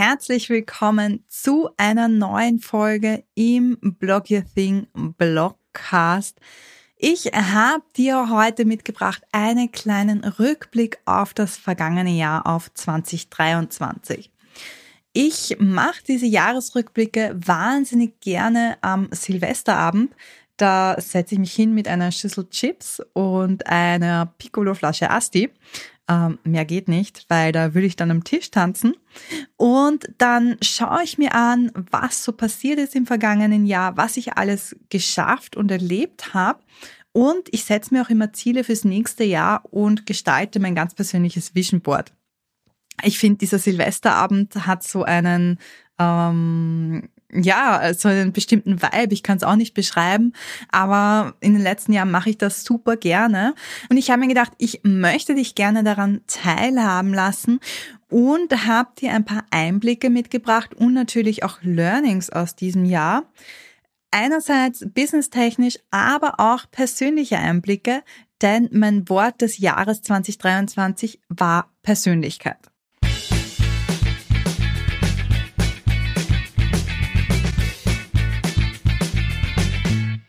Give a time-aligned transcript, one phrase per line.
[0.00, 6.38] herzlich willkommen zu einer neuen Folge im Blog Your Thing Blogcast.
[6.96, 14.30] Ich habe dir heute mitgebracht einen kleinen Rückblick auf das vergangene Jahr auf 2023.
[15.12, 20.14] Ich mache diese Jahresrückblicke wahnsinnig gerne am Silvesterabend.
[20.56, 25.50] Da setze ich mich hin mit einer Schüssel Chips und einer Piccolo-Flasche Asti
[26.10, 28.96] ähm, mehr geht nicht, weil da würde ich dann am Tisch tanzen.
[29.56, 34.32] Und dann schaue ich mir an, was so passiert ist im vergangenen Jahr, was ich
[34.32, 36.58] alles geschafft und erlebt habe.
[37.12, 41.54] Und ich setze mir auch immer Ziele fürs nächste Jahr und gestalte mein ganz persönliches
[41.54, 42.12] Vision Board.
[43.02, 45.58] Ich finde, dieser Silvesterabend hat so einen
[45.98, 49.12] ähm, ja, so einen bestimmten Vibe.
[49.12, 50.32] Ich kann es auch nicht beschreiben,
[50.70, 53.54] aber in den letzten Jahren mache ich das super gerne.
[53.88, 57.60] Und ich habe mir gedacht, ich möchte dich gerne daran teilhaben lassen
[58.08, 63.24] und habe dir ein paar Einblicke mitgebracht und natürlich auch Learnings aus diesem Jahr.
[64.10, 68.02] Einerseits businesstechnisch, aber auch persönliche Einblicke,
[68.42, 72.69] denn mein Wort des Jahres 2023 war Persönlichkeit.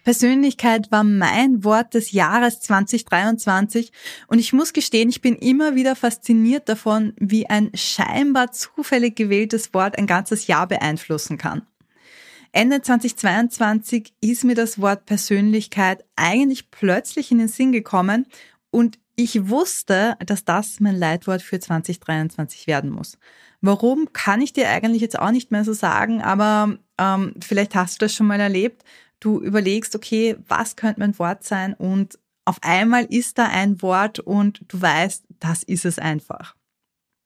[0.03, 3.91] Persönlichkeit war mein Wort des Jahres 2023
[4.27, 9.73] und ich muss gestehen, ich bin immer wieder fasziniert davon, wie ein scheinbar zufällig gewähltes
[9.73, 11.63] Wort ein ganzes Jahr beeinflussen kann.
[12.51, 18.25] Ende 2022 ist mir das Wort Persönlichkeit eigentlich plötzlich in den Sinn gekommen
[18.71, 23.17] und ich wusste, dass das mein Leitwort für 2023 werden muss.
[23.61, 28.01] Warum kann ich dir eigentlich jetzt auch nicht mehr so sagen, aber ähm, vielleicht hast
[28.01, 28.83] du das schon mal erlebt
[29.21, 34.19] du überlegst, okay, was könnte mein Wort sein und auf einmal ist da ein Wort
[34.19, 36.55] und du weißt, das ist es einfach.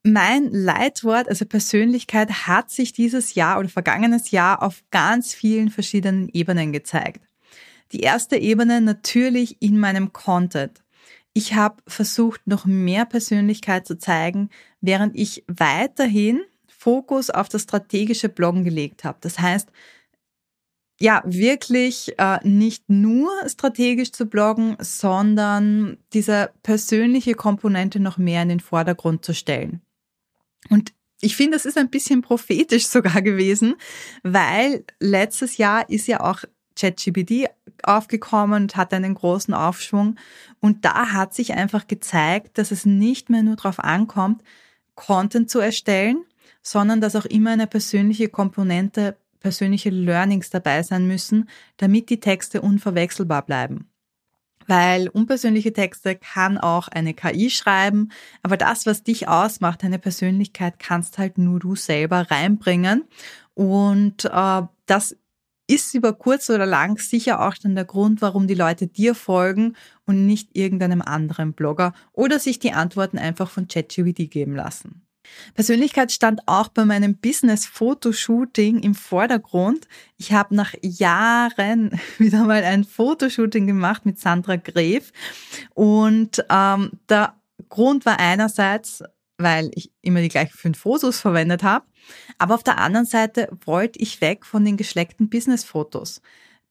[0.03, 6.29] Mein Leitwort, also Persönlichkeit, hat sich dieses Jahr oder vergangenes Jahr auf ganz vielen verschiedenen
[6.29, 7.25] Ebenen gezeigt.
[7.91, 10.83] Die erste Ebene natürlich in meinem Content.
[11.33, 18.29] Ich habe versucht, noch mehr Persönlichkeit zu zeigen, während ich weiterhin Fokus auf das strategische
[18.29, 19.17] Bloggen gelegt habe.
[19.21, 19.69] Das heißt,
[20.99, 28.49] ja, wirklich äh, nicht nur strategisch zu bloggen, sondern diese persönliche Komponente noch mehr in
[28.49, 29.81] den Vordergrund zu stellen.
[30.69, 33.75] Und ich finde, das ist ein bisschen prophetisch sogar gewesen,
[34.23, 36.43] weil letztes Jahr ist ja auch
[36.77, 37.49] ChatGPT
[37.83, 40.15] aufgekommen und hat einen großen Aufschwung.
[40.59, 44.43] Und da hat sich einfach gezeigt, dass es nicht mehr nur darauf ankommt,
[44.95, 46.23] Content zu erstellen,
[46.61, 51.47] sondern dass auch immer eine persönliche Komponente persönliche Learnings dabei sein müssen,
[51.77, 53.91] damit die Texte unverwechselbar bleiben.
[54.65, 58.09] Weil unpersönliche Texte kann auch eine KI schreiben,
[58.41, 63.03] aber das, was dich ausmacht, deine Persönlichkeit, kannst halt nur du selber reinbringen.
[63.53, 65.15] Und äh, das
[65.67, 69.75] ist über kurz oder lang sicher auch dann der Grund, warum die Leute dir folgen
[70.07, 75.04] und nicht irgendeinem anderen Blogger oder sich die Antworten einfach von ChatGPT geben lassen.
[75.53, 79.87] Persönlichkeit stand auch bei meinem Business-Fotoshooting im Vordergrund.
[80.17, 85.11] Ich habe nach Jahren wieder mal ein Fotoshooting gemacht mit Sandra Gref
[85.73, 87.35] und ähm, der
[87.69, 89.03] Grund war einerseits,
[89.37, 91.85] weil ich immer die gleichen fünf Fotos verwendet habe,
[92.37, 96.21] aber auf der anderen Seite wollte ich weg von den geschleckten Business-Fotos.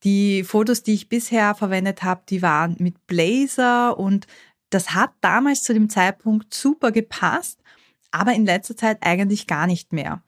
[0.02, 4.26] Die Fotos, die ich bisher verwendet habe, die waren mit Blazer und
[4.70, 7.60] das hat damals zu dem Zeitpunkt super gepasst
[8.14, 10.22] aber in letzter Zeit eigentlich gar nicht mehr.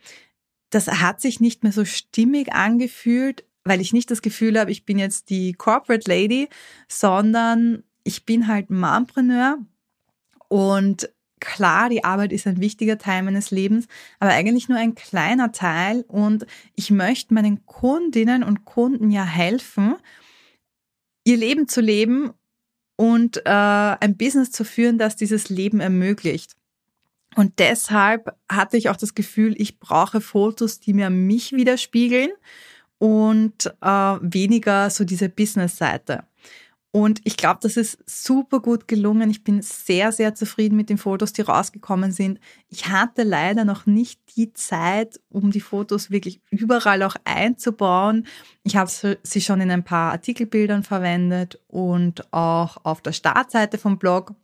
[0.71, 4.85] Das hat sich nicht mehr so stimmig angefühlt, weil ich nicht das Gefühl habe, ich
[4.85, 6.49] bin jetzt die Corporate Lady,
[6.89, 9.59] sondern ich bin halt Mompreneur
[10.49, 11.11] und
[11.41, 13.87] klar, die Arbeit ist ein wichtiger Teil meines Lebens,
[14.19, 19.95] aber eigentlich nur ein kleiner Teil und ich möchte meinen Kundinnen und Kunden ja helfen,
[21.25, 22.33] ihr Leben zu leben
[22.97, 26.57] und äh, ein Business zu führen, das dieses Leben ermöglicht.
[27.37, 32.31] Und deshalb hatte ich auch das Gefühl, ich brauche Fotos, die mir mich widerspiegeln
[32.97, 33.89] und äh,
[34.23, 36.25] weniger so diese Business-Seite.
[36.93, 39.29] Und ich glaube, das ist super gut gelungen.
[39.29, 42.41] Ich bin sehr, sehr zufrieden mit den Fotos, die rausgekommen sind.
[42.71, 48.27] Ich hatte leider noch nicht die Zeit, um die Fotos wirklich überall auch einzubauen.
[48.63, 48.91] Ich habe
[49.23, 54.35] sie schon in ein paar Artikelbildern verwendet und auch auf der Startseite vom Blog.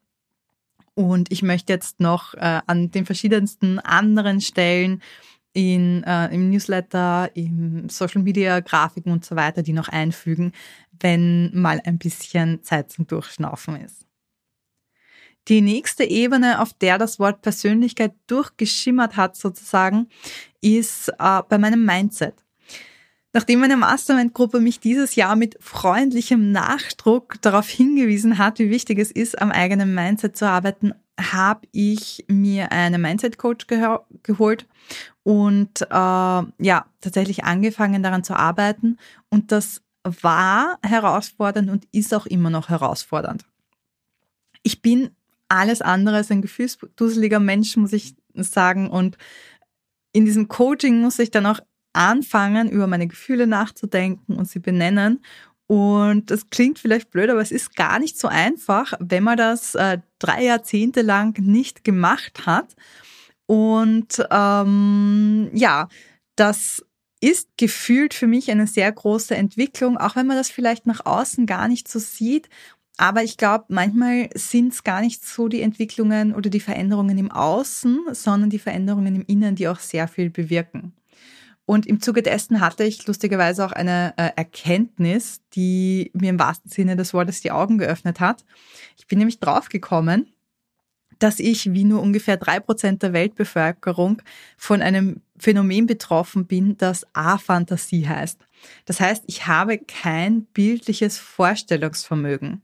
[0.94, 5.02] Und ich möchte jetzt noch äh, an den verschiedensten anderen Stellen
[5.54, 10.52] in, äh, im Newsletter, im Social Media, Grafiken und so weiter, die noch einfügen,
[11.00, 14.06] wenn mal ein bisschen Zeit zum Durchschnaufen ist.
[15.48, 20.08] Die nächste Ebene, auf der das Wort Persönlichkeit durchgeschimmert hat sozusagen,
[20.60, 22.41] ist äh, bei meinem Mindset.
[23.34, 29.10] Nachdem meine Mastermind-Gruppe mich dieses Jahr mit freundlichem Nachdruck darauf hingewiesen hat, wie wichtig es
[29.10, 33.66] ist, am eigenen Mindset zu arbeiten, habe ich mir eine Mindset-Coach
[34.22, 34.66] geholt
[35.22, 38.98] und äh, ja, tatsächlich angefangen daran zu arbeiten.
[39.30, 43.46] Und das war herausfordernd und ist auch immer noch herausfordernd.
[44.62, 45.10] Ich bin
[45.48, 48.90] alles andere als ein gefühlsduseliger Mensch, muss ich sagen.
[48.90, 49.16] Und
[50.12, 51.60] in diesem Coaching muss ich dann auch
[51.92, 55.20] anfangen, über meine Gefühle nachzudenken und sie benennen.
[55.66, 59.74] Und das klingt vielleicht blöd, aber es ist gar nicht so einfach, wenn man das
[59.74, 62.76] äh, drei Jahrzehnte lang nicht gemacht hat.
[63.46, 65.88] Und ähm, ja,
[66.36, 66.84] das
[67.20, 71.46] ist gefühlt für mich eine sehr große Entwicklung, auch wenn man das vielleicht nach außen
[71.46, 72.48] gar nicht so sieht.
[72.98, 77.30] Aber ich glaube, manchmal sind es gar nicht so die Entwicklungen oder die Veränderungen im
[77.30, 80.92] Außen, sondern die Veränderungen im Innen, die auch sehr viel bewirken.
[81.64, 86.70] Und im Zuge dessen hatte ich lustigerweise auch eine äh, Erkenntnis, die mir im wahrsten
[86.70, 88.44] Sinne des Wortes die Augen geöffnet hat.
[88.98, 90.32] Ich bin nämlich draufgekommen,
[91.22, 94.20] dass ich, wie nur ungefähr drei Prozent der Weltbevölkerung,
[94.56, 98.40] von einem Phänomen betroffen bin, das A-Fantasie heißt.
[98.86, 102.62] Das heißt, ich habe kein bildliches Vorstellungsvermögen.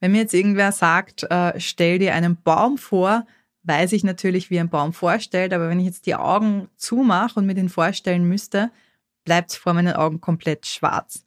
[0.00, 3.26] Wenn mir jetzt irgendwer sagt, äh, stell dir einen Baum vor,
[3.62, 7.46] weiß ich natürlich, wie ein Baum vorstellt, aber wenn ich jetzt die Augen zumache und
[7.46, 8.70] mir den vorstellen müsste,
[9.24, 11.24] bleibt es vor meinen Augen komplett schwarz.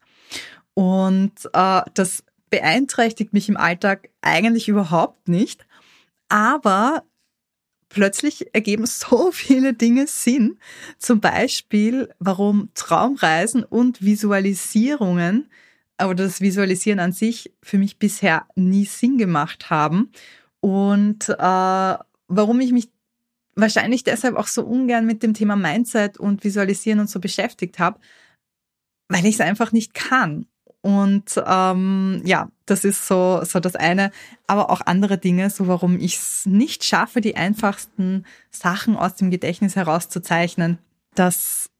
[0.74, 5.66] Und äh, das beeinträchtigt mich im Alltag eigentlich überhaupt nicht.
[6.28, 7.04] Aber
[7.88, 10.58] plötzlich ergeben so viele Dinge Sinn.
[10.98, 15.48] Zum Beispiel, warum Traumreisen und Visualisierungen
[16.00, 20.10] oder das Visualisieren an sich für mich bisher nie Sinn gemacht haben.
[20.60, 21.94] Und äh,
[22.36, 22.88] warum ich mich
[23.56, 28.00] wahrscheinlich deshalb auch so ungern mit dem Thema Mindset und Visualisieren und so beschäftigt habe,
[29.08, 30.46] weil ich es einfach nicht kann.
[30.80, 34.10] Und ähm, ja, das ist so, so das eine,
[34.46, 39.30] aber auch andere Dinge, so warum ich es nicht schaffe, die einfachsten Sachen aus dem
[39.30, 40.78] Gedächtnis herauszuzeichnen.
[41.14, 41.70] Das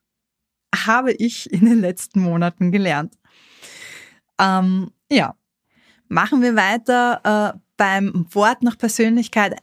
[0.74, 3.18] habe ich in den letzten Monaten gelernt.
[4.40, 5.36] Ähm, ja,
[6.08, 9.56] machen wir weiter äh, beim Wort nach Persönlichkeit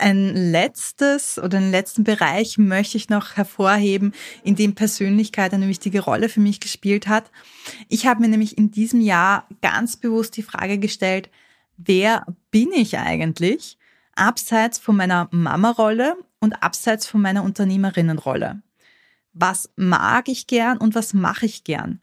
[0.00, 4.12] ein letztes oder einen letzten Bereich möchte ich noch hervorheben,
[4.42, 7.30] in dem Persönlichkeit eine wichtige Rolle für mich gespielt hat.
[7.88, 11.30] Ich habe mir nämlich in diesem Jahr ganz bewusst die Frage gestellt,
[11.76, 13.78] wer bin ich eigentlich?
[14.14, 18.62] Abseits von meiner Mama-Rolle und abseits von meiner Unternehmerinnenrolle.
[19.32, 22.00] Was mag ich gern und was mache ich gern?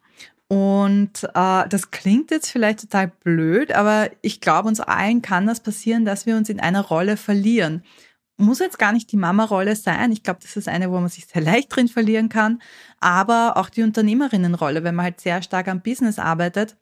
[0.49, 5.59] Und äh, das klingt jetzt vielleicht total blöd, aber ich glaube, uns allen kann das
[5.59, 7.83] passieren, dass wir uns in einer Rolle verlieren.
[8.38, 10.11] Muss jetzt gar nicht die Mama-Rolle sein.
[10.11, 12.61] Ich glaube, das ist eine, wo man sich sehr leicht drin verlieren kann.
[12.99, 16.77] Aber auch die Unternehmerinnenrolle, wenn man halt sehr stark am Business arbeitet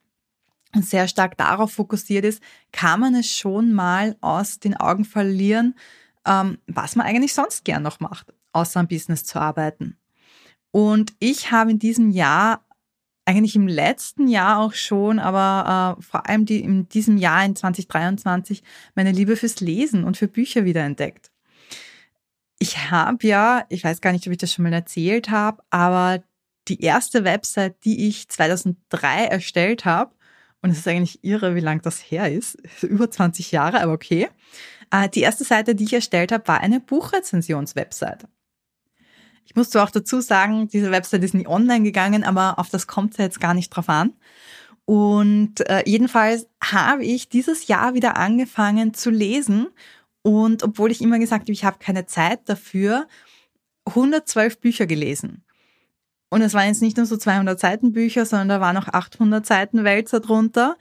[0.75, 5.73] und sehr stark darauf fokussiert ist, kann man es schon mal aus den Augen verlieren,
[6.27, 9.97] ähm, was man eigentlich sonst gern noch macht, außer am Business zu arbeiten.
[10.71, 12.64] Und ich habe in diesem Jahr
[13.25, 17.55] eigentlich im letzten Jahr auch schon, aber äh, vor allem die, in diesem Jahr in
[17.55, 18.63] 2023
[18.93, 21.31] meine Liebe fürs Lesen und für Bücher wiederentdeckt.
[22.59, 26.23] Ich habe ja, ich weiß gar nicht, ob ich das schon mal erzählt habe, aber
[26.67, 30.13] die erste Website, die ich 2003 erstellt habe,
[30.61, 34.29] und es ist eigentlich irre, wie lang das her ist, über 20 Jahre, aber okay.
[34.91, 38.27] Äh, die erste Seite, die ich erstellt habe, war eine Buchrezensionswebsite.
[39.45, 42.87] Ich muss zwar auch dazu sagen, diese Website ist nie online gegangen, aber auf das
[42.87, 44.13] kommt es jetzt gar nicht drauf an.
[44.85, 49.67] Und äh, jedenfalls habe ich dieses Jahr wieder angefangen zu lesen.
[50.21, 53.07] Und obwohl ich immer gesagt habe, ich habe keine Zeit dafür,
[53.85, 55.43] 112 Bücher gelesen.
[56.29, 59.45] Und es waren jetzt nicht nur so 200 Seiten Bücher, sondern da waren auch 800
[59.45, 60.75] Seiten Wälzer drunter.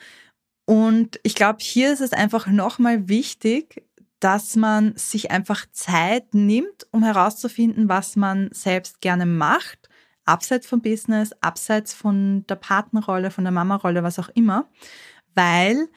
[0.67, 3.85] Und ich glaube, hier ist es einfach nochmal wichtig,
[4.25, 9.91] dass man sich einfach Zeit nimmt, um herauszufinden, was man selbst gerne macht,
[10.25, 14.71] abseits vom Business, abseits von der Partnerrolle, von der Mama-Rolle, was auch immer,
[15.35, 15.89] weil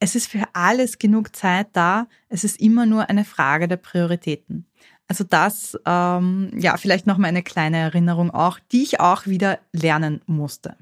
[0.00, 2.08] es ist für alles genug Zeit da.
[2.28, 4.66] Es ist immer nur eine Frage der Prioritäten.
[5.06, 9.60] Also das, ähm, ja, vielleicht noch mal eine kleine Erinnerung auch, die ich auch wieder
[9.70, 10.76] lernen musste.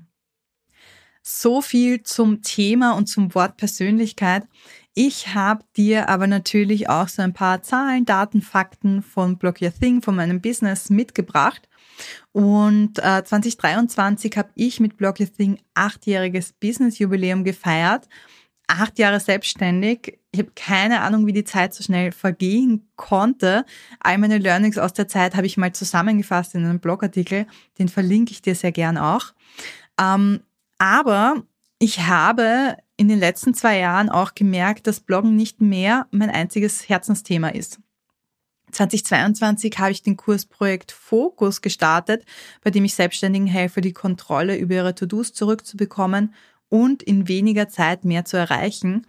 [1.22, 4.44] So viel zum Thema und zum Wort Persönlichkeit.
[4.94, 9.74] Ich habe dir aber natürlich auch so ein paar Zahlen, Daten, Fakten von Block Your
[9.74, 11.68] Thing, von meinem Business mitgebracht.
[12.30, 18.08] Und äh, 2023 habe ich mit Block Your Thing achtjähriges Business-Jubiläum gefeiert.
[18.68, 23.66] Acht Jahre selbstständig Ich habe keine Ahnung, wie die Zeit so schnell vergehen konnte.
[24.00, 27.46] All meine Learnings aus der Zeit habe ich mal zusammengefasst in einem Blogartikel.
[27.78, 29.34] Den verlinke ich dir sehr gern auch.
[30.00, 30.40] Ähm,
[30.78, 31.42] aber
[31.78, 36.88] ich habe in den letzten zwei Jahren auch gemerkt, dass Bloggen nicht mehr mein einziges
[36.88, 37.80] Herzensthema ist.
[38.70, 42.24] 2022 habe ich den Kursprojekt Fokus gestartet,
[42.62, 46.34] bei dem ich Selbstständigen helfe, die Kontrolle über ihre To-Dos zurückzubekommen
[46.68, 49.06] und in weniger Zeit mehr zu erreichen.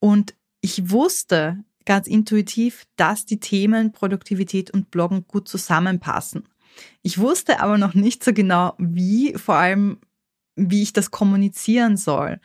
[0.00, 6.48] Und ich wusste ganz intuitiv, dass die Themen Produktivität und Bloggen gut zusammenpassen.
[7.02, 9.98] Ich wusste aber noch nicht so genau, wie, vor allem,
[10.56, 12.40] wie ich das kommunizieren soll.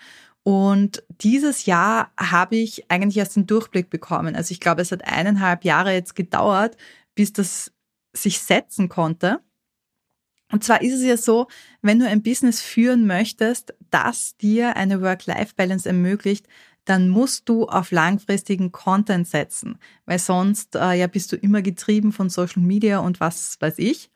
[0.49, 4.35] Und dieses Jahr habe ich eigentlich erst den Durchblick bekommen.
[4.35, 6.75] Also ich glaube, es hat eineinhalb Jahre jetzt gedauert,
[7.13, 7.71] bis das
[8.13, 9.41] sich setzen konnte.
[10.51, 11.49] Und zwar ist es ja so,
[11.83, 16.47] wenn du ein Business führen möchtest, das dir eine Work-Life-Balance ermöglicht,
[16.83, 19.77] dann musst du auf langfristigen Content setzen,
[20.07, 24.09] weil sonst äh, ja bist du immer getrieben von Social Media und was weiß ich.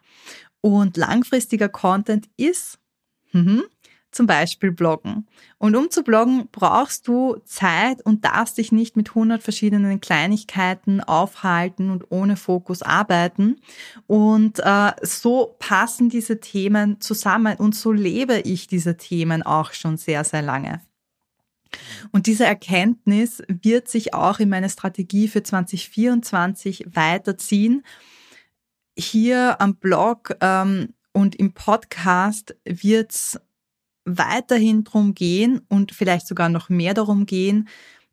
[0.61, 2.79] Und langfristiger Content ist
[3.33, 3.65] mhm,
[4.13, 5.27] zum Beispiel bloggen.
[5.57, 11.01] Und um zu bloggen, brauchst du Zeit und darfst dich nicht mit 100 verschiedenen Kleinigkeiten
[11.01, 13.57] aufhalten und ohne Fokus arbeiten.
[14.07, 19.97] Und äh, so passen diese Themen zusammen und so lebe ich diese Themen auch schon
[19.97, 20.81] sehr, sehr lange.
[22.11, 27.83] Und diese Erkenntnis wird sich auch in meine Strategie für 2024 weiterziehen.
[28.95, 33.39] Hier am Blog ähm, und im Podcast wird's
[34.05, 37.67] weiterhin drum gehen und vielleicht sogar noch mehr darum gehen,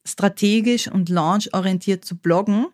[0.07, 2.67] strategisch und launchorientiert zu bloggen.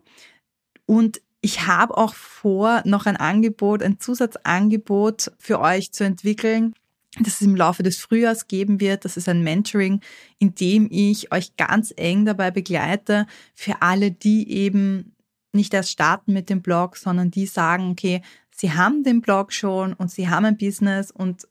[0.85, 6.73] Und ich habe auch vor, noch ein Angebot, ein Zusatzangebot für euch zu entwickeln,
[7.19, 9.05] das es im Laufe des Frühjahrs geben wird.
[9.05, 10.01] Das ist ein Mentoring,
[10.39, 15.15] in dem ich euch ganz eng dabei begleite, für alle, die eben
[15.53, 18.21] nicht erst starten mit dem Blog, sondern die sagen, okay,
[18.51, 21.47] sie haben den Blog schon und sie haben ein Business und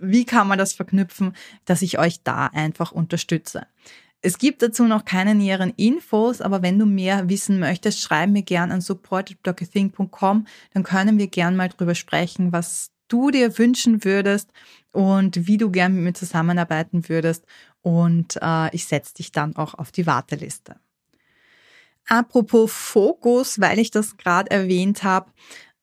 [0.00, 3.66] wie kann man das verknüpfen, dass ich euch da einfach unterstütze.
[4.20, 8.42] Es gibt dazu noch keine näheren Infos, aber wenn du mehr wissen möchtest, schreib mir
[8.42, 14.50] gern an support.blockathink.com, dann können wir gern mal drüber sprechen, was du dir wünschen würdest
[14.92, 17.46] und wie du gern mit mir zusammenarbeiten würdest
[17.82, 20.76] und äh, ich setze dich dann auch auf die Warteliste.
[22.08, 25.30] Apropos Fokus, weil ich das gerade erwähnt habe,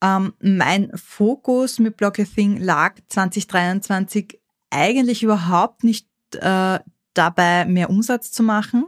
[0.02, 6.78] ähm, mein Fokus mit Blockathing lag 2023 eigentlich überhaupt nicht äh,
[7.14, 8.86] dabei, mehr Umsatz zu machen,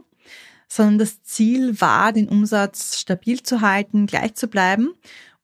[0.67, 4.93] sondern das Ziel war, den Umsatz stabil zu halten, gleich zu bleiben.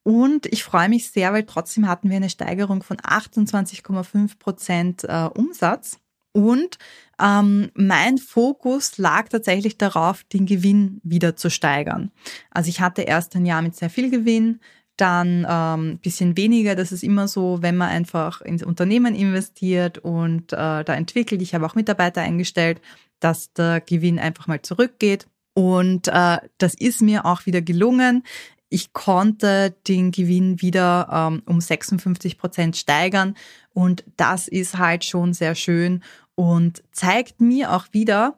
[0.04, 5.30] Und ich freue mich sehr, weil trotzdem hatten wir eine Steigerung von 28,5 Prozent äh,
[5.34, 5.98] Umsatz.
[6.32, 6.78] Und
[7.20, 12.12] ähm, mein Fokus lag tatsächlich darauf, den Gewinn wieder zu steigern.
[12.52, 14.60] Also ich hatte erst ein Jahr mit sehr viel Gewinn,
[14.98, 16.76] dann ähm, bisschen weniger.
[16.76, 21.42] Das ist immer so, wenn man einfach ins Unternehmen investiert und äh, da entwickelt.
[21.42, 22.82] Ich habe auch Mitarbeiter eingestellt,
[23.20, 25.28] dass der Gewinn einfach mal zurückgeht.
[25.54, 28.24] Und äh, das ist mir auch wieder gelungen.
[28.70, 33.36] Ich konnte den Gewinn wieder ähm, um 56 Prozent steigern
[33.74, 36.04] und das ist halt schon sehr schön
[36.36, 38.38] und zeigt mir auch wieder,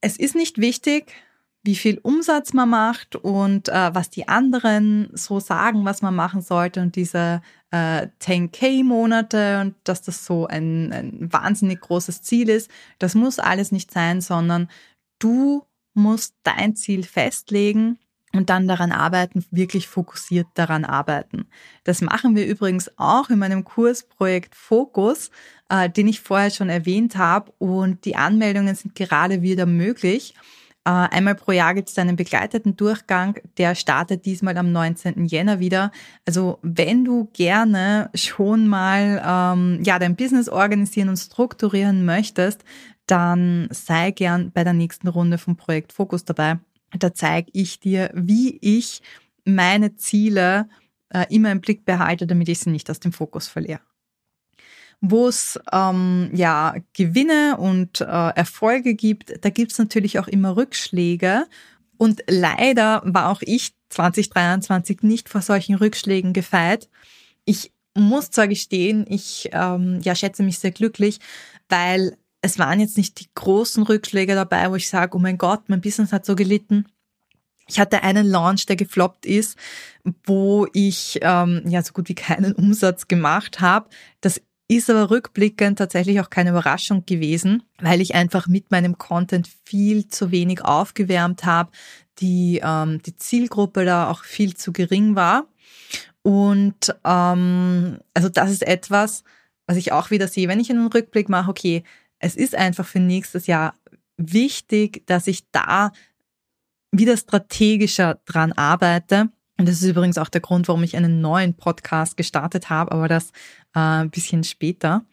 [0.00, 1.12] es ist nicht wichtig,
[1.66, 6.40] wie viel Umsatz man macht und äh, was die anderen so sagen, was man machen
[6.40, 7.42] sollte und diese
[7.72, 12.70] äh, 10k-Monate und dass das so ein, ein wahnsinnig großes Ziel ist.
[13.00, 14.68] Das muss alles nicht sein, sondern
[15.18, 17.98] du musst dein Ziel festlegen
[18.32, 21.48] und dann daran arbeiten, wirklich fokussiert daran arbeiten.
[21.84, 25.30] Das machen wir übrigens auch in meinem Kursprojekt Fokus,
[25.68, 30.34] äh, den ich vorher schon erwähnt habe und die Anmeldungen sind gerade wieder möglich.
[30.86, 35.26] Äh, einmal pro Jahr gibt es einen begleiteten Durchgang, der startet diesmal am 19.
[35.26, 35.90] Jänner wieder.
[36.24, 42.62] Also wenn du gerne schon mal ähm, ja dein Business organisieren und strukturieren möchtest,
[43.06, 46.60] dann sei gern bei der nächsten Runde vom Projekt Fokus dabei.
[46.96, 49.02] Da zeige ich dir, wie ich
[49.44, 50.68] meine Ziele
[51.08, 53.80] äh, immer im Blick behalte, damit ich sie nicht aus dem Fokus verliere
[55.00, 60.56] wo es ähm, ja Gewinne und äh, Erfolge gibt, da gibt es natürlich auch immer
[60.56, 61.46] Rückschläge.
[61.98, 66.88] Und leider war auch ich 2023 nicht vor solchen Rückschlägen gefeit.
[67.44, 71.18] Ich muss zwar gestehen, ich ähm, ja, schätze mich sehr glücklich,
[71.68, 75.68] weil es waren jetzt nicht die großen Rückschläge dabei, wo ich sage, oh mein Gott,
[75.68, 76.86] mein Business hat so gelitten.
[77.68, 79.58] Ich hatte einen Launch, der gefloppt ist,
[80.24, 83.88] wo ich ähm, ja so gut wie keinen Umsatz gemacht habe.
[84.20, 89.48] Das Ist aber rückblickend tatsächlich auch keine Überraschung gewesen, weil ich einfach mit meinem Content
[89.64, 91.70] viel zu wenig aufgewärmt habe,
[92.18, 95.46] die, ähm, die Zielgruppe da auch viel zu gering war.
[96.22, 99.22] Und ähm, also das ist etwas,
[99.68, 101.84] was ich auch wieder sehe, wenn ich einen Rückblick mache, okay,
[102.18, 103.74] es ist einfach für nächstes Jahr
[104.16, 105.92] wichtig, dass ich da
[106.90, 111.54] wieder strategischer dran arbeite und das ist übrigens auch der Grund, warum ich einen neuen
[111.54, 113.30] Podcast gestartet habe, aber das
[113.74, 115.04] äh, ein bisschen später.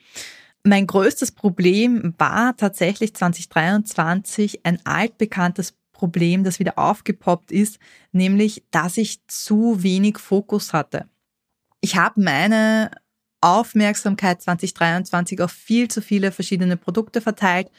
[0.63, 7.79] Mein größtes Problem war tatsächlich 2023 ein altbekanntes Problem, das wieder aufgepoppt ist,
[8.11, 11.07] nämlich, dass ich zu wenig Fokus hatte.
[11.81, 12.91] Ich habe meine
[13.43, 17.69] Aufmerksamkeit 2023 auf viel zu viele verschiedene Produkte verteilt.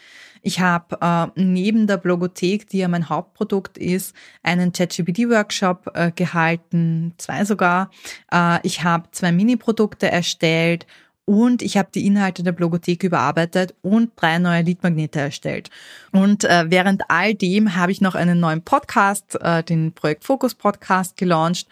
[0.43, 7.15] Ich habe äh, neben der Blogothek, die ja mein Hauptprodukt ist, einen ChatGPT-Workshop äh, gehalten,
[7.17, 7.91] zwei sogar.
[8.31, 10.87] Äh, ich habe zwei Mini-Produkte erstellt
[11.25, 15.71] und ich habe die Inhalte der Blogothek überarbeitet und drei neue Leadmagnete erstellt.
[16.13, 20.55] Und äh, während all dem habe ich noch einen neuen Podcast, äh, den Projekt Focus
[20.55, 21.69] Podcast gelauncht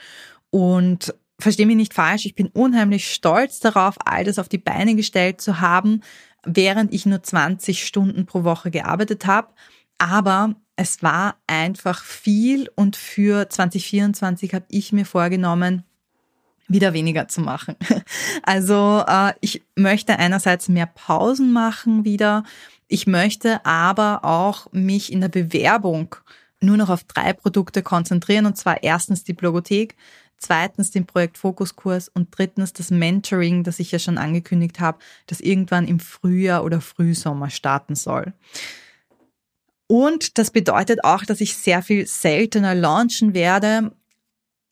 [0.49, 4.95] und verstehe mich nicht falsch, ich bin unheimlich stolz darauf, all das auf die Beine
[4.95, 6.03] gestellt zu haben,
[6.45, 9.49] während ich nur 20 Stunden pro Woche gearbeitet habe.
[9.99, 15.85] Aber es war einfach viel und für 2024 habe ich mir vorgenommen,
[16.69, 17.77] wieder weniger zu machen.
[18.45, 22.43] Also äh, ich möchte einerseits mehr Pausen machen wieder.
[22.89, 26.17] Ich möchte aber auch mich in der Bewerbung
[26.61, 29.97] nur noch auf drei Produkte konzentrieren und zwar erstens die Blogothek,
[30.43, 35.41] zweitens den Projekt Fokuskurs und drittens das Mentoring, das ich ja schon angekündigt habe, das
[35.41, 38.33] irgendwann im Frühjahr oder Frühsommer starten soll.
[39.87, 43.93] Und das bedeutet auch, dass ich sehr viel seltener launchen werde.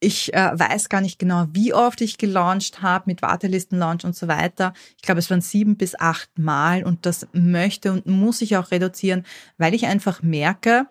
[0.00, 4.28] Ich äh, weiß gar nicht genau, wie oft ich gelauncht habe mit Wartelistenlaunch und so
[4.28, 4.72] weiter.
[4.96, 8.70] Ich glaube, es waren sieben bis acht Mal und das möchte und muss ich auch
[8.70, 9.26] reduzieren,
[9.58, 10.86] weil ich einfach merke,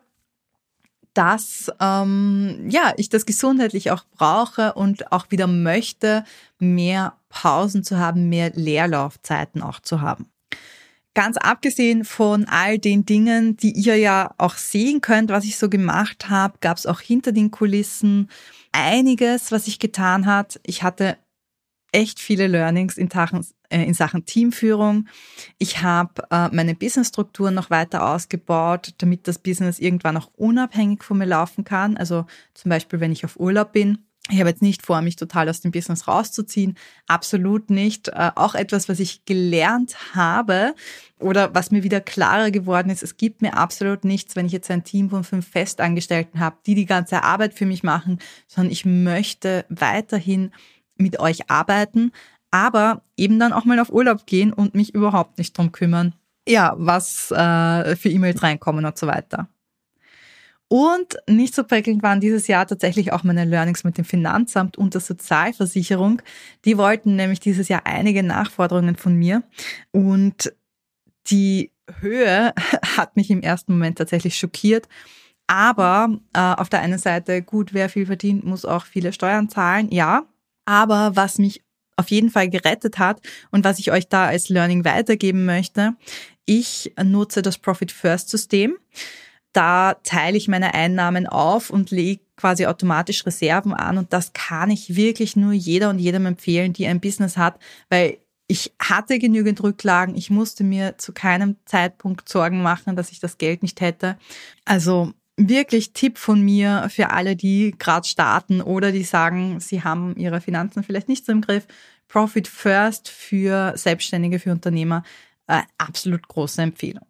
[1.14, 6.24] dass ähm, ja ich das gesundheitlich auch brauche und auch wieder möchte,
[6.60, 10.28] mehr Pausen zu haben, mehr Leerlaufzeiten auch zu haben.
[11.16, 15.70] Ganz abgesehen von all den Dingen, die ihr ja auch sehen könnt, was ich so
[15.70, 18.30] gemacht habe, gab es auch hinter den Kulissen
[18.72, 20.60] einiges, was ich getan hat.
[20.64, 21.18] Ich hatte
[21.92, 25.08] echt viele Learnings in Sachen, äh, in Sachen Teamführung.
[25.58, 31.18] Ich habe äh, meine Businessstruktur noch weiter ausgebaut, damit das Business irgendwann auch unabhängig von
[31.18, 31.98] mir laufen kann.
[31.98, 34.00] Also zum Beispiel, wenn ich auf Urlaub bin.
[34.32, 36.78] Ich habe jetzt nicht vor, mich total aus dem Business rauszuziehen.
[37.08, 38.10] Absolut nicht.
[38.10, 40.76] Äh, auch etwas, was ich gelernt habe
[41.20, 43.02] oder was mir wieder klarer geworden ist.
[43.02, 46.76] Es gibt mir absolut nichts, wenn ich jetzt ein Team von fünf Festangestellten habe, die
[46.76, 50.52] die ganze Arbeit für mich machen, sondern ich möchte weiterhin
[50.96, 52.12] mit euch arbeiten,
[52.52, 56.14] aber eben dann auch mal auf Urlaub gehen und mich überhaupt nicht drum kümmern,
[56.48, 59.48] ja, was äh, für E-Mails reinkommen und so weiter.
[60.72, 64.94] Und nicht so prickelnd waren dieses Jahr tatsächlich auch meine Learnings mit dem Finanzamt und
[64.94, 66.22] der Sozialversicherung.
[66.64, 69.42] Die wollten nämlich dieses Jahr einige Nachforderungen von mir
[69.92, 70.54] und
[71.28, 72.54] die Höhe
[72.98, 74.88] hat mich im ersten Moment tatsächlich schockiert.
[75.48, 79.90] Aber äh, auf der einen Seite, gut, wer viel verdient, muss auch viele Steuern zahlen.
[79.92, 80.28] Ja,
[80.66, 81.64] aber was mich
[82.00, 85.94] auf jeden Fall gerettet hat und was ich euch da als Learning weitergeben möchte,
[86.46, 88.78] ich nutze das Profit First System.
[89.52, 94.72] Da teile ich meine Einnahmen auf und lege quasi automatisch Reserven an und das kann
[94.72, 97.60] ich wirklich nur jeder und jedem empfehlen, die ein Business hat,
[97.90, 103.20] weil ich hatte genügend Rücklagen, ich musste mir zu keinem Zeitpunkt Sorgen machen, dass ich
[103.20, 104.18] das Geld nicht hätte.
[104.66, 105.14] Also
[105.48, 110.42] wirklich Tipp von mir für alle, die gerade starten oder die sagen, sie haben ihre
[110.42, 111.66] Finanzen vielleicht nicht so im Griff.
[112.08, 115.04] Profit First für Selbstständige, für Unternehmer,
[115.48, 117.09] äh, absolut große Empfehlung.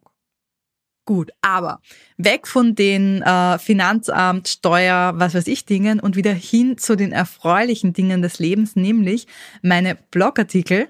[1.06, 1.80] Gut, aber
[2.18, 7.10] weg von den äh, Finanzamt, Steuer, was weiß ich Dingen und wieder hin zu den
[7.10, 9.26] erfreulichen Dingen des Lebens, nämlich
[9.62, 10.88] meine Blogartikel.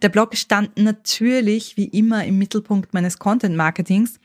[0.00, 4.18] Der Blog stand natürlich wie immer im Mittelpunkt meines Content Marketings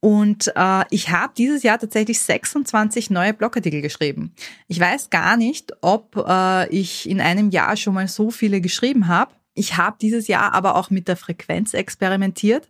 [0.00, 4.32] und äh, ich habe dieses Jahr tatsächlich 26 neue Blogartikel geschrieben.
[4.68, 9.06] Ich weiß gar nicht, ob äh, ich in einem Jahr schon mal so viele geschrieben
[9.06, 9.32] habe.
[9.54, 12.68] Ich habe dieses Jahr aber auch mit der Frequenz experimentiert.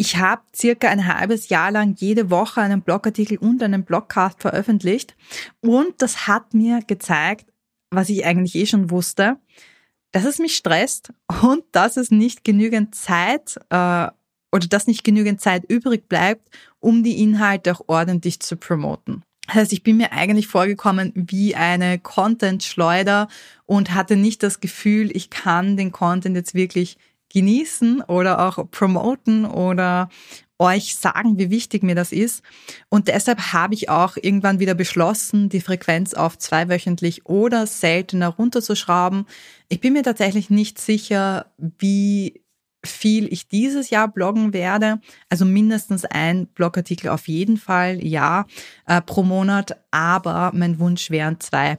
[0.00, 5.16] Ich habe circa ein halbes Jahr lang jede Woche einen Blogartikel und einen Blogcast veröffentlicht.
[5.60, 7.52] Und das hat mir gezeigt,
[7.90, 9.38] was ich eigentlich eh schon wusste,
[10.12, 14.06] dass es mich stresst und dass es nicht genügend Zeit äh,
[14.52, 19.24] oder dass nicht genügend Zeit übrig bleibt, um die Inhalte auch ordentlich zu promoten.
[19.48, 23.26] Das heißt, ich bin mir eigentlich vorgekommen wie eine Content-Schleuder
[23.66, 26.98] und hatte nicht das Gefühl, ich kann den Content jetzt wirklich
[27.32, 30.08] genießen oder auch promoten oder
[30.58, 32.42] euch sagen, wie wichtig mir das ist.
[32.88, 39.26] Und deshalb habe ich auch irgendwann wieder beschlossen, die Frequenz auf zweiwöchentlich oder seltener runterzuschrauben.
[39.68, 42.42] Ich bin mir tatsächlich nicht sicher, wie
[42.84, 45.00] viel ich dieses Jahr bloggen werde.
[45.28, 48.46] Also mindestens ein Blogartikel auf jeden Fall, ja,
[48.86, 49.76] äh, pro Monat.
[49.90, 51.78] Aber mein Wunsch wären zwei.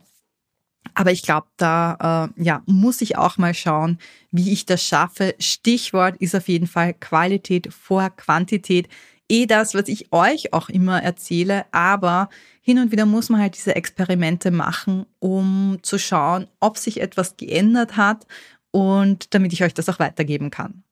[0.99, 3.99] Aber ich glaube, da äh, ja, muss ich auch mal schauen,
[4.31, 5.33] wie ich das schaffe.
[5.39, 8.89] Stichwort ist auf jeden Fall Qualität vor Quantität.
[9.29, 12.27] Eh das, was ich euch auch immer erzähle, aber
[12.59, 17.37] hin und wieder muss man halt diese Experimente machen, um zu schauen, ob sich etwas
[17.37, 18.27] geändert hat
[18.71, 20.83] und damit ich euch das auch weitergeben kann.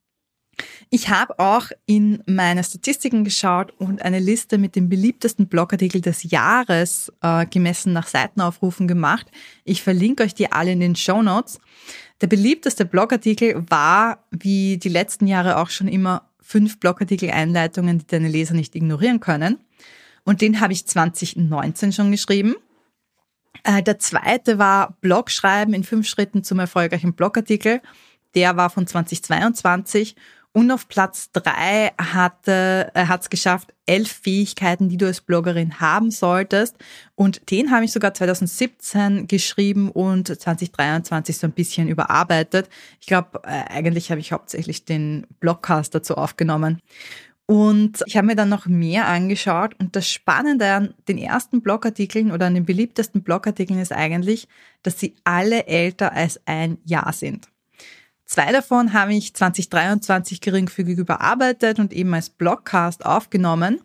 [0.90, 6.24] Ich habe auch in meine Statistiken geschaut und eine Liste mit den beliebtesten Blogartikel des
[6.24, 9.28] Jahres äh, gemessen nach Seitenaufrufen gemacht.
[9.64, 11.60] Ich verlinke euch die alle in den Show Notes.
[12.22, 18.30] Der beliebteste Blogartikel war, wie die letzten Jahre auch schon immer, fünf Blogartikel-Einleitungen, die deine
[18.30, 19.60] Leser nicht ignorieren können.
[20.24, 22.56] Und den habe ich 2019 schon geschrieben.
[23.64, 27.82] Äh, der zweite war Blogschreiben in fünf Schritten zum erfolgreichen Blogartikel.
[28.34, 30.16] Der war von 2022
[30.58, 36.78] und auf Platz drei hat es geschafft, elf Fähigkeiten, die du als Bloggerin haben solltest.
[37.14, 42.70] Und den habe ich sogar 2017 geschrieben und 2023 so ein bisschen überarbeitet.
[43.00, 46.82] Ich glaube, äh, eigentlich habe ich hauptsächlich den Blogcast dazu aufgenommen.
[47.46, 52.32] Und ich habe mir dann noch mehr angeschaut und das Spannende an den ersten Blogartikeln
[52.32, 54.48] oder an den beliebtesten Blogartikeln ist eigentlich,
[54.82, 57.48] dass sie alle älter als ein Jahr sind.
[58.28, 63.82] Zwei davon habe ich 2023 geringfügig überarbeitet und eben als Blogcast aufgenommen.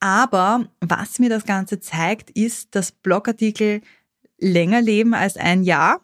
[0.00, 3.82] Aber was mir das Ganze zeigt, ist, dass Blogartikel
[4.38, 6.00] länger leben als ein Jahr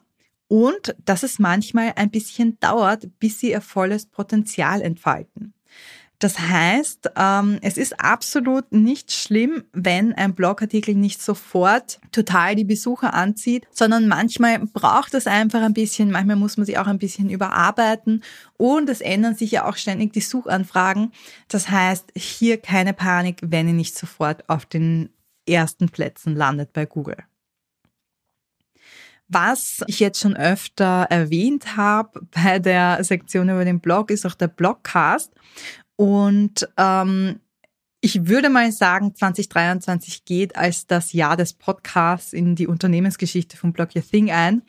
[0.47, 5.53] und dass es manchmal ein bisschen dauert, bis sie ihr volles Potenzial entfalten.
[6.19, 12.65] Das heißt, ähm, es ist absolut nicht schlimm, wenn ein Blogartikel nicht sofort total die
[12.65, 16.99] Besucher anzieht, sondern manchmal braucht es einfach ein bisschen, manchmal muss man sich auch ein
[16.99, 18.21] bisschen überarbeiten
[18.57, 21.13] und es ändern sich ja auch ständig die Suchanfragen.
[21.47, 25.09] Das heißt, hier keine Panik, wenn ihr nicht sofort auf den
[25.47, 27.17] ersten Plätzen landet bei Google.
[29.29, 34.33] Was ich jetzt schon öfter erwähnt habe bei der Sektion über den Blog, ist auch
[34.33, 35.31] der Blogcast.
[35.99, 37.41] Und ähm,
[37.99, 43.73] ich würde mal sagen, 2023 geht als das Jahr des Podcasts in die Unternehmensgeschichte von
[43.73, 44.61] Blog Your Thing ein.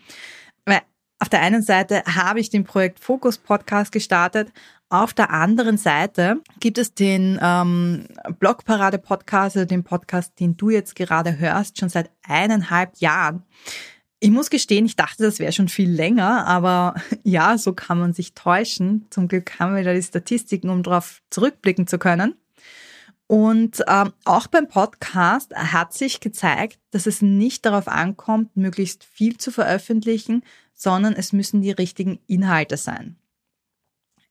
[0.64, 0.80] Weil
[1.20, 4.52] auf der einen Seite habe ich den Projekt Focus Podcast gestartet.
[4.88, 8.08] Auf der anderen Seite gibt es den ähm,
[8.40, 13.44] Blogparade Podcast, also den Podcast, den du jetzt gerade hörst, schon seit eineinhalb Jahren.
[14.22, 18.12] Ich muss gestehen, ich dachte, das wäre schon viel länger, aber ja, so kann man
[18.12, 19.06] sich täuschen.
[19.08, 22.34] Zum Glück haben wir da die Statistiken, um darauf zurückblicken zu können.
[23.26, 29.38] Und ähm, auch beim Podcast hat sich gezeigt, dass es nicht darauf ankommt, möglichst viel
[29.38, 30.42] zu veröffentlichen,
[30.74, 33.16] sondern es müssen die richtigen Inhalte sein.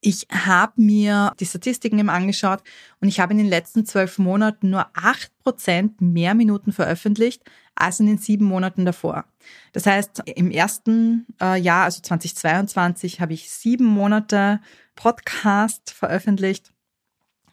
[0.01, 2.61] Ich habe mir die Statistiken eben angeschaut
[3.01, 7.41] und ich habe in den letzten zwölf Monaten nur acht Prozent mehr Minuten veröffentlicht
[7.79, 9.25] als in den sieben Monaten davor.
[9.73, 14.59] Das heißt, im ersten äh, Jahr, also 2022, habe ich sieben Monate
[14.95, 16.73] Podcast veröffentlicht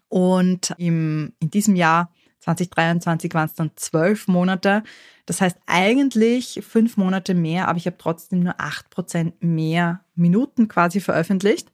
[0.09, 4.83] und im, in diesem Jahr 2023 waren es dann zwölf Monate.
[5.27, 10.69] Das heißt eigentlich fünf Monate mehr, aber ich habe trotzdem nur acht Prozent mehr Minuten
[10.69, 11.73] quasi veröffentlicht.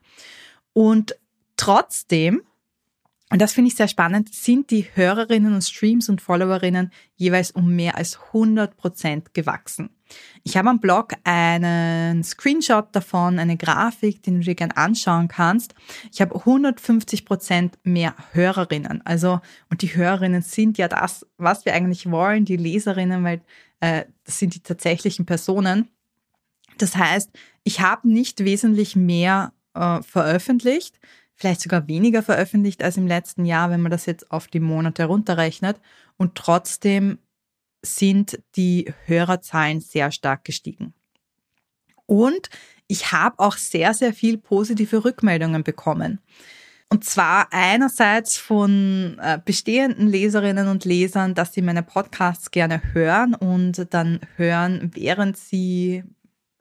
[0.72, 1.16] Und
[1.56, 2.42] trotzdem,
[3.32, 7.74] und das finde ich sehr spannend, sind die Hörerinnen und Streams und Followerinnen jeweils um
[7.74, 9.88] mehr als 100 Prozent gewachsen.
[10.44, 15.74] Ich habe am Blog einen Screenshot davon, eine Grafik, den du dir gerne anschauen kannst.
[16.12, 19.00] Ich habe 150 Prozent mehr Hörerinnen.
[19.06, 19.40] Also,
[19.70, 23.40] und die Hörerinnen sind ja das, was wir eigentlich wollen, die Leserinnen, weil
[23.80, 25.88] äh, das sind die tatsächlichen Personen.
[26.76, 27.30] Das heißt,
[27.64, 31.00] ich habe nicht wesentlich mehr äh, veröffentlicht,
[31.42, 35.06] vielleicht sogar weniger veröffentlicht als im letzten Jahr, wenn man das jetzt auf die Monate
[35.06, 35.76] runterrechnet.
[36.16, 37.18] Und trotzdem
[37.84, 40.94] sind die Hörerzahlen sehr stark gestiegen.
[42.06, 42.48] Und
[42.86, 46.20] ich habe auch sehr, sehr viel positive Rückmeldungen bekommen.
[46.88, 53.34] Und zwar einerseits von äh, bestehenden Leserinnen und Lesern, dass sie meine Podcasts gerne hören
[53.34, 56.04] und dann hören, während sie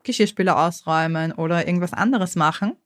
[0.04, 2.78] Geschirrspüler ausräumen oder irgendwas anderes machen.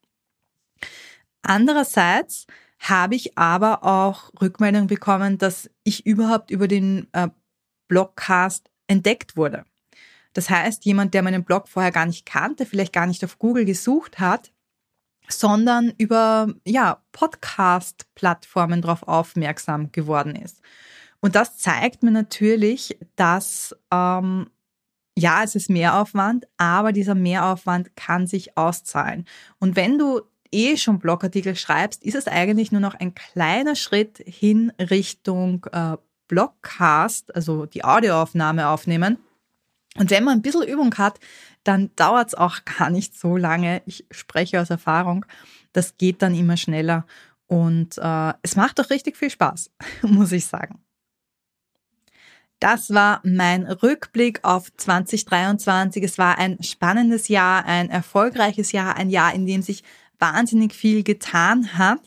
[1.46, 2.48] Andererseits
[2.80, 7.30] habe ich aber auch Rückmeldungen bekommen, dass ich überhaupt über den äh,
[7.88, 9.64] Blogcast entdeckt wurde.
[10.34, 13.64] Das heißt, jemand, der meinen Blog vorher gar nicht kannte, vielleicht gar nicht auf Google
[13.64, 14.52] gesucht hat,
[15.30, 20.62] sondern über ja, Podcast-Plattformen darauf aufmerksam geworden ist.
[21.22, 24.50] Und das zeigt mir natürlich, dass ähm,
[25.18, 29.26] ja, es ist Mehraufwand, aber dieser Mehraufwand kann sich auszahlen.
[29.60, 30.22] Und wenn du
[30.56, 35.98] eh schon Blogartikel schreibst, ist es eigentlich nur noch ein kleiner Schritt hin Richtung äh,
[36.28, 39.18] Blogcast, also die Audioaufnahme aufnehmen.
[39.98, 41.20] Und wenn man ein bisschen Übung hat,
[41.64, 43.82] dann dauert es auch gar nicht so lange.
[43.86, 45.26] Ich spreche aus Erfahrung.
[45.74, 47.06] Das geht dann immer schneller.
[47.48, 49.70] Und äh, es macht doch richtig viel Spaß,
[50.02, 50.80] muss ich sagen.
[52.60, 56.04] Das war mein Rückblick auf 2023.
[56.04, 59.84] Es war ein spannendes Jahr, ein erfolgreiches Jahr, ein Jahr, in dem sich
[60.20, 62.02] wahnsinnig viel getan hat.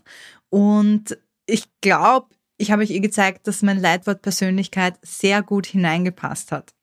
[0.50, 6.52] Und ich glaube, ich habe euch eh gezeigt, dass mein Leitwort Persönlichkeit sehr gut hineingepasst
[6.52, 6.74] hat.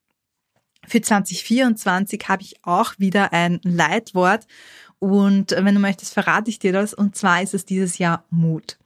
[0.86, 4.46] Für 2024 habe ich auch wieder ein Leitwort
[4.98, 6.94] und wenn du möchtest, verrate ich dir das.
[6.94, 8.78] Und zwar ist es dieses Jahr Mut.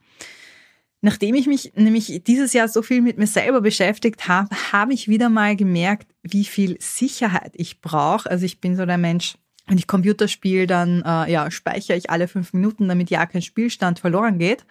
[1.01, 5.07] Nachdem ich mich nämlich dieses Jahr so viel mit mir selber beschäftigt habe, habe ich
[5.07, 8.29] wieder mal gemerkt, wie viel Sicherheit ich brauche.
[8.29, 9.35] Also ich bin so der Mensch,
[9.67, 13.41] wenn ich Computer spiele, dann äh, ja, speichere ich alle fünf Minuten, damit ja kein
[13.41, 14.65] Spielstand verloren geht.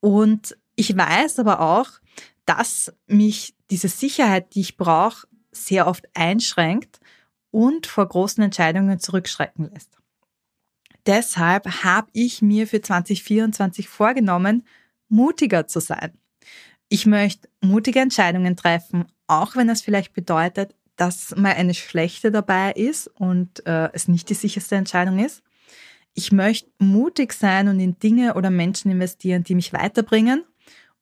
[0.00, 1.88] Und ich weiß aber auch,
[2.44, 7.00] dass mich diese Sicherheit, die ich brauche, sehr oft einschränkt
[7.50, 9.98] und vor großen Entscheidungen zurückschrecken lässt.
[11.06, 14.64] Deshalb habe ich mir für 2024 vorgenommen,
[15.08, 16.12] mutiger zu sein.
[16.88, 22.72] Ich möchte mutige Entscheidungen treffen, auch wenn das vielleicht bedeutet, dass mal eine schlechte dabei
[22.72, 25.42] ist und äh, es nicht die sicherste Entscheidung ist.
[26.12, 30.44] Ich möchte mutig sein und in Dinge oder Menschen investieren, die mich weiterbringen.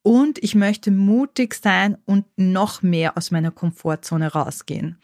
[0.02, 4.98] Und ich möchte mutig sein und noch mehr aus meiner Komfortzone rausgehen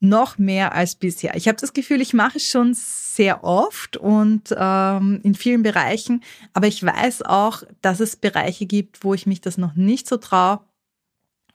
[0.00, 1.36] noch mehr als bisher.
[1.36, 6.22] Ich habe das Gefühl, ich mache es schon sehr oft und ähm, in vielen Bereichen,
[6.54, 10.16] aber ich weiß auch, dass es Bereiche gibt, wo ich mich das noch nicht so
[10.16, 10.60] traue.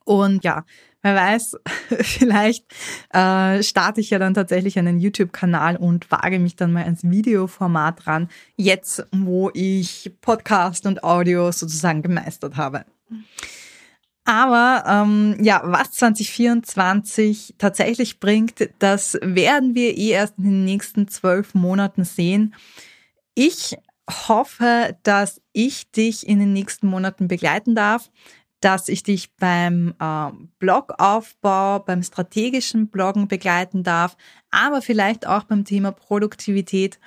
[0.06, 0.64] Und ja,
[1.02, 1.58] wer weiß,
[2.02, 2.66] vielleicht
[3.14, 8.08] äh, starte ich ja dann tatsächlich einen YouTube-Kanal und wage mich dann mal ans Videoformat
[8.08, 12.86] ran, jetzt wo ich Podcast und Audio sozusagen gemeistert habe.
[14.26, 21.08] Aber ähm, ja, was 2024 tatsächlich bringt, das werden wir eh erst in den nächsten
[21.08, 22.56] zwölf Monaten sehen.
[23.36, 23.78] Ich
[24.10, 28.10] hoffe, dass ich dich in den nächsten Monaten begleiten darf,
[28.62, 34.18] dass ich dich beim äh, Blogaufbau, beim strategischen Bloggen begleiten darf,
[34.52, 37.00] aber vielleicht auch beim Thema Produktivität.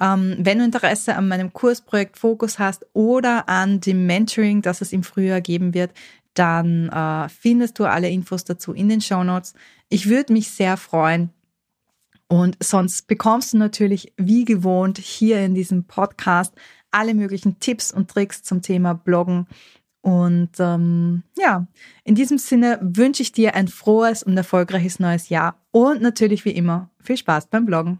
[0.00, 4.92] Ähm, wenn du Interesse an meinem Kursprojekt Fokus hast oder an dem Mentoring, das es
[4.92, 5.92] im Frühjahr geben wird,
[6.34, 9.54] dann äh, findest du alle Infos dazu in den Show Notes.
[9.88, 11.30] Ich würde mich sehr freuen.
[12.28, 16.54] Und sonst bekommst du natürlich wie gewohnt hier in diesem Podcast
[16.92, 19.46] alle möglichen Tipps und Tricks zum Thema Bloggen.
[20.02, 21.66] Und ähm, ja,
[22.04, 26.52] in diesem Sinne wünsche ich dir ein frohes und erfolgreiches neues Jahr und natürlich wie
[26.52, 27.98] immer viel Spaß beim Bloggen.